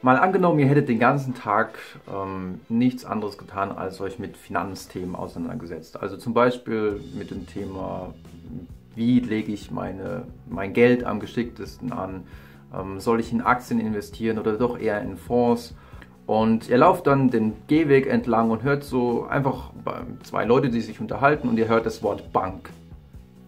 [0.00, 1.76] Mal angenommen, ihr hättet den ganzen Tag
[2.08, 6.00] ähm, nichts anderes getan, als euch mit Finanzthemen auseinandergesetzt.
[6.00, 8.14] Also zum Beispiel mit dem Thema,
[8.94, 12.28] wie lege ich meine, mein Geld am geschicktesten an?
[12.72, 15.74] Ähm, soll ich in Aktien investieren oder doch eher in Fonds?
[16.26, 19.72] Und ihr lauft dann den Gehweg entlang und hört so einfach
[20.22, 22.70] zwei Leute, die sich unterhalten und ihr hört das Wort Bank.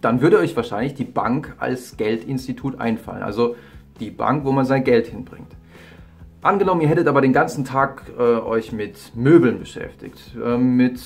[0.00, 3.22] Dann würde euch wahrscheinlich die Bank als Geldinstitut einfallen.
[3.22, 3.54] Also
[4.00, 5.59] die Bank, wo man sein Geld hinbringt.
[6.42, 10.98] Angenommen, ihr hättet aber den ganzen Tag äh, euch mit Möbeln beschäftigt, äh, mit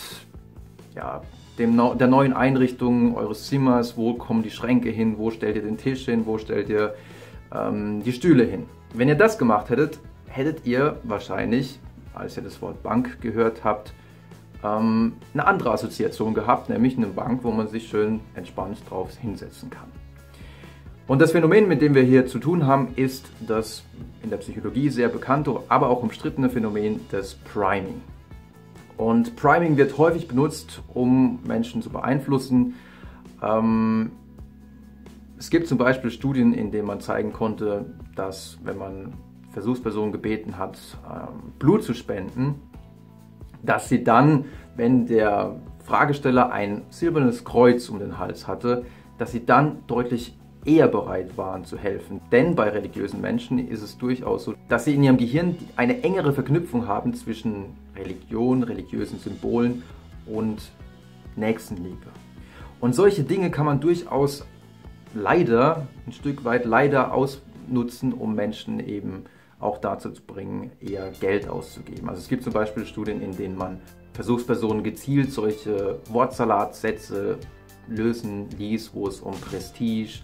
[0.95, 1.23] ja,
[1.59, 5.77] dem, der neuen Einrichtung eures Zimmers, wo kommen die Schränke hin, wo stellt ihr den
[5.77, 6.95] Tisch hin, wo stellt ihr
[7.53, 8.67] ähm, die Stühle hin.
[8.93, 11.81] Wenn ihr das gemacht hättet, hättet ihr wahrscheinlich,
[12.15, 13.93] als ihr das Wort Bank gehört habt,
[14.63, 19.69] ähm, eine andere Assoziation gehabt, nämlich eine Bank, wo man sich schön entspannt drauf hinsetzen
[19.69, 19.89] kann.
[21.09, 23.83] Und das Phänomen, mit dem wir hier zu tun haben, ist das
[24.25, 28.01] in der Psychologie sehr bekannte, aber auch umstrittene Phänomen des Priming.
[28.97, 32.75] Und Priming wird häufig benutzt, um Menschen zu beeinflussen.
[33.43, 34.13] Ähm,
[35.39, 39.13] es gibt zum Beispiel Studien, in denen man zeigen konnte, dass wenn man
[39.51, 40.79] Versuchspersonen gebeten hat,
[41.09, 42.57] ähm, Blut zu spenden,
[43.63, 48.85] dass sie dann, wenn der Fragesteller ein silbernes Kreuz um den Hals hatte,
[49.19, 52.21] dass sie dann deutlich eher bereit waren zu helfen.
[52.33, 56.33] Denn bei religiösen Menschen ist es durchaus so, dass sie in ihrem Gehirn eine engere
[56.33, 59.83] Verknüpfung haben zwischen Religion, religiösen Symbolen
[60.27, 60.73] und
[61.37, 62.07] Nächstenliebe.
[62.81, 64.47] Und solche Dinge kann man durchaus
[65.15, 69.25] leider, ein Stück weit leider ausnutzen, um Menschen eben
[69.61, 72.09] auch dazu zu bringen, eher Geld auszugeben.
[72.09, 73.81] Also es gibt zum Beispiel Studien, in denen man
[74.13, 77.39] Versuchspersonen gezielt solche Wortsalatsätze
[77.89, 80.21] lösen ließ, wo es um Prestige,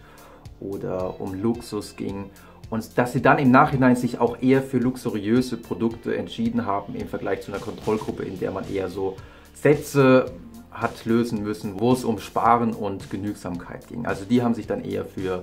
[0.61, 2.31] oder um Luxus ging
[2.71, 7.09] und dass sie dann im Nachhinein sich auch eher für luxuriöse Produkte entschieden haben im
[7.09, 9.17] Vergleich zu einer Kontrollgruppe, in der man eher so
[9.55, 10.33] Sätze
[10.71, 14.07] hat lösen müssen, wo es um Sparen und Genügsamkeit ging.
[14.07, 15.43] Also die haben sich dann eher für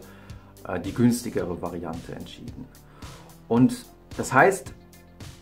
[0.65, 2.65] äh, die günstigere Variante entschieden.
[3.49, 3.85] Und
[4.15, 4.73] das heißt,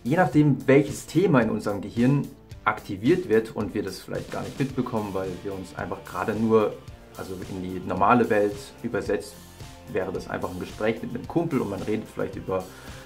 [0.04, 2.28] je nachdem, welches Thema in unserem Gehirn
[2.64, 6.74] aktiviert wird und wir das vielleicht gar nicht mitbekommen, weil wir uns einfach gerade nur
[7.16, 9.36] also in die normale Welt übersetzt
[9.92, 12.64] wäre das einfach ein Gespräch mit einem Kumpel und man redet vielleicht über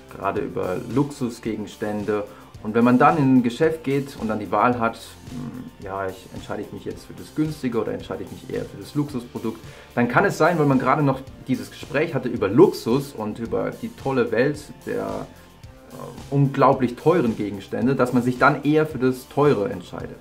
[0.10, 2.26] gerade über Luxusgegenstände.
[2.62, 6.08] Und wenn man dann in ein Geschäft geht und dann die Wahl hat, hm, ja,
[6.08, 8.96] ich entscheide ich mich jetzt für das günstige oder entscheide ich mich eher für das
[8.96, 9.60] Luxusprodukt,
[9.96, 13.72] dann kann es sein, weil man gerade noch dieses Gespräch hatte über Luxus und über
[13.82, 15.96] die tolle Welt der äh,
[16.32, 20.18] unglaublich teuren Gegenstände, dass man sich dann eher für das Teure entscheidet.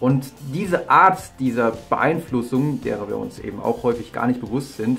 [0.00, 4.98] Und diese Art dieser Beeinflussung, derer wir uns eben auch häufig gar nicht bewusst sind,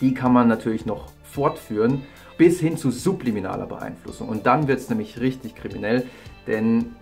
[0.00, 2.02] die kann man natürlich noch fortführen
[2.38, 4.28] bis hin zu subliminaler Beeinflussung.
[4.28, 6.06] Und dann wird es nämlich richtig kriminell,
[6.46, 6.94] denn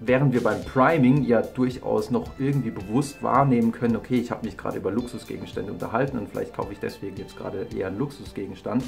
[0.00, 4.56] während wir beim Priming ja durchaus noch irgendwie bewusst wahrnehmen können, okay, ich habe mich
[4.56, 8.84] gerade über Luxusgegenstände unterhalten und vielleicht kaufe ich deswegen jetzt gerade eher einen Luxusgegenstand,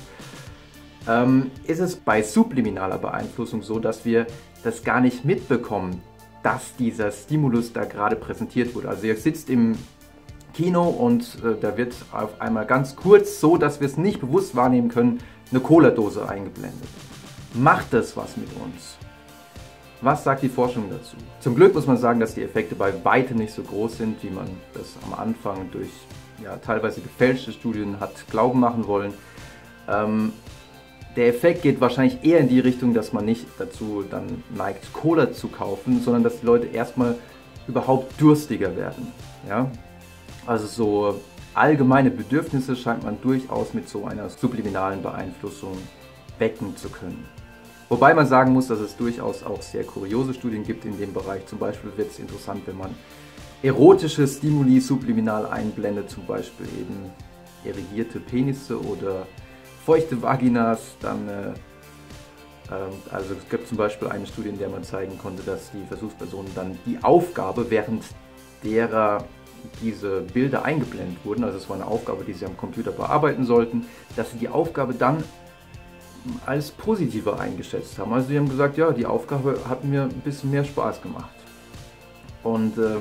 [1.09, 4.27] ähm, ist es bei subliminaler Beeinflussung so, dass wir
[4.65, 6.03] das gar nicht mitbekommen,
[6.43, 8.89] dass dieser Stimulus da gerade präsentiert wurde.
[8.89, 9.77] Also ihr sitzt im
[10.57, 14.57] Kino und äh, da wird auf einmal ganz kurz, so dass wir es nicht bewusst
[14.57, 15.19] wahrnehmen können,
[15.51, 16.89] eine Cola-Dose eingeblendet.
[17.53, 18.97] Macht das was mit uns?
[20.01, 21.17] Was sagt die Forschung dazu?
[21.41, 24.31] Zum Glück muss man sagen, dass die Effekte bei weitem nicht so groß sind, wie
[24.31, 25.91] man das am Anfang durch
[26.43, 29.13] ja, teilweise gefälschte Studien hat glauben machen wollen.
[29.89, 30.33] Ähm,
[31.17, 35.33] der Effekt geht wahrscheinlich eher in die Richtung, dass man nicht dazu dann neigt, Cola
[35.33, 37.17] zu kaufen, sondern dass die Leute erstmal
[37.69, 39.09] überhaupt durstiger werden.
[39.49, 39.71] Ja?
[40.47, 41.21] Also so
[41.55, 45.77] allgemeine Bedürfnisse scheint man durchaus mit so einer subliminalen Beeinflussung
[46.39, 47.27] wecken zu können.
[47.89, 51.47] Wobei man sagen muss, dass es durchaus auch sehr kuriose Studien gibt in dem Bereich.
[51.47, 52.95] Zum Beispiel wird es interessant, wenn man
[53.63, 57.11] erotische Stimuli subliminal einblendet, zum Beispiel eben
[57.65, 59.27] erigierte Penisse oder
[59.85, 61.53] feuchte Vaginas, dann äh,
[62.71, 65.85] ähm, also es gibt zum Beispiel eine Studie, in der man zeigen konnte, dass die
[65.87, 68.05] Versuchspersonen dann die Aufgabe, während
[68.65, 69.25] derer
[69.83, 73.87] diese Bilder eingeblendet wurden, also es war eine Aufgabe, die sie am Computer bearbeiten sollten,
[74.17, 75.23] dass sie die Aufgabe dann
[76.45, 78.13] als positiver eingeschätzt haben.
[78.13, 81.31] Also sie haben gesagt, ja, die Aufgabe hat mir ein bisschen mehr Spaß gemacht.
[82.43, 82.97] Und äh,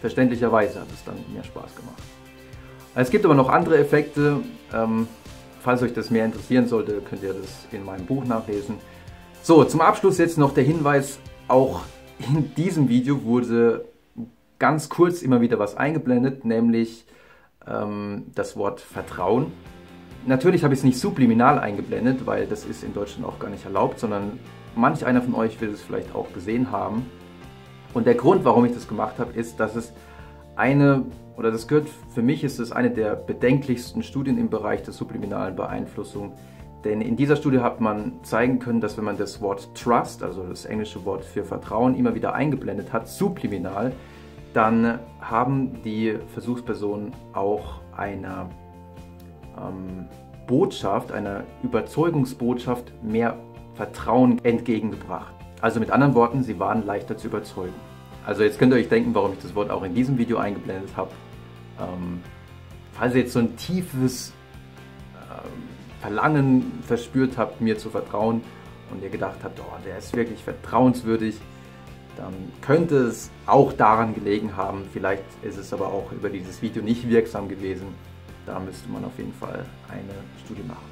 [0.00, 2.02] verständlicherweise hat es dann mehr Spaß gemacht.
[2.94, 4.40] Es gibt aber noch andere Effekte.
[4.72, 5.08] Ähm,
[5.60, 8.76] falls euch das mehr interessieren sollte, könnt ihr das in meinem Buch nachlesen.
[9.42, 11.18] So, zum Abschluss jetzt noch der Hinweis,
[11.48, 11.82] auch
[12.18, 13.84] in diesem Video wurde
[14.64, 17.04] ganz kurz immer wieder was eingeblendet, nämlich
[17.66, 19.52] ähm, das Wort Vertrauen.
[20.24, 23.66] natürlich habe ich es nicht subliminal eingeblendet, weil das ist in Deutschland auch gar nicht
[23.66, 24.38] erlaubt, sondern
[24.74, 27.04] manch einer von euch wird es vielleicht auch gesehen haben.
[27.92, 29.92] Und der Grund, warum ich das gemacht habe, ist, dass es
[30.56, 31.04] eine,
[31.36, 35.56] oder das gehört, für mich ist es eine der bedenklichsten Studien im Bereich der subliminalen
[35.56, 36.32] Beeinflussung.
[36.84, 40.42] Denn in dieser Studie hat man zeigen können, dass wenn man das Wort Trust, also
[40.44, 43.92] das englische Wort für Vertrauen, immer wieder eingeblendet hat, subliminal,
[44.54, 48.48] dann haben die Versuchspersonen auch eine
[49.58, 50.06] ähm,
[50.46, 53.36] Botschaft, einer Überzeugungsbotschaft mehr
[53.74, 55.34] Vertrauen entgegengebracht.
[55.60, 57.74] Also mit anderen Worten, sie waren leichter zu überzeugen.
[58.24, 60.96] Also jetzt könnt ihr euch denken, warum ich das Wort auch in diesem Video eingeblendet
[60.96, 61.10] habe.
[61.80, 62.20] Ähm,
[62.92, 64.32] falls ihr jetzt so ein tiefes
[65.14, 65.50] ähm,
[66.00, 68.42] Verlangen verspürt habt, mir zu vertrauen
[68.92, 71.40] und ihr gedacht habt, oh, der ist wirklich vertrauenswürdig,
[72.16, 74.84] dann könnte es auch daran gelegen haben.
[74.92, 77.88] Vielleicht ist es aber auch über dieses Video nicht wirksam gewesen.
[78.46, 80.14] Da müsste man auf jeden Fall eine
[80.44, 80.84] Studie machen.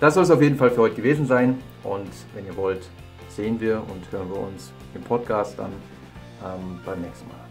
[0.00, 1.58] Das soll es auf jeden Fall für heute gewesen sein.
[1.84, 2.88] Und wenn ihr wollt,
[3.28, 5.72] sehen wir und hören wir uns im Podcast dann
[6.44, 7.41] ähm, beim nächsten Mal.